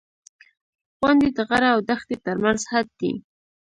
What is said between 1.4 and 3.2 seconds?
غره او دښتې ترمنځ حد دی.